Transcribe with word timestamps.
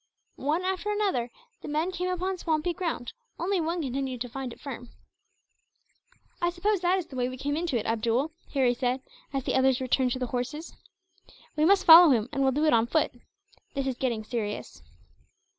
One 0.37 0.63
after 0.63 0.89
another, 0.91 1.29
the 1.61 1.67
men 1.67 1.91
came 1.91 2.09
upon 2.09 2.39
swampy 2.39 2.73
ground; 2.73 3.13
one 3.35 3.53
only 3.61 3.81
continued 3.85 4.19
to 4.21 4.29
find 4.29 4.51
it 4.51 4.59
firm. 4.59 4.89
"I 6.41 6.49
suppose 6.49 6.79
that 6.79 6.93
that 6.93 6.97
is 6.97 7.05
the 7.05 7.15
way 7.15 7.29
we 7.29 7.37
came 7.37 7.55
into 7.55 7.77
it, 7.77 7.85
Abdool," 7.85 8.31
Harry 8.55 8.73
said, 8.73 9.03
as 9.31 9.43
the 9.43 9.53
others 9.53 9.79
returned 9.79 10.11
to 10.13 10.17
the 10.17 10.25
horses. 10.33 10.73
"We 11.55 11.65
must 11.65 11.85
follow 11.85 12.09
him, 12.09 12.29
and 12.31 12.43
will 12.43 12.51
do 12.51 12.65
it 12.65 12.73
on 12.73 12.87
foot. 12.87 13.11
This 13.75 13.85
is 13.85 13.95
getting 13.95 14.23
serious." 14.23 14.81